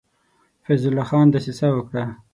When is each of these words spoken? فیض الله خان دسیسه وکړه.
فیض 0.65 0.83
الله 0.87 1.05
خان 1.09 1.27
دسیسه 1.33 1.67
وکړه. 1.71 2.05